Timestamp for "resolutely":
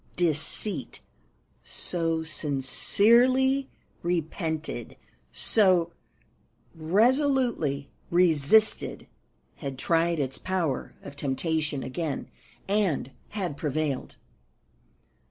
6.73-7.91